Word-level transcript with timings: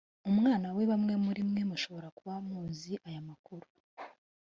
umwana 0.29 0.67
we 0.75 0.83
bamwe 0.91 1.13
muri 1.25 1.41
mwe 1.49 1.61
mushobora 1.69 2.07
kuba 2.17 2.33
muzi 2.47 2.93
aya 3.07 3.21
makuru 3.29 3.65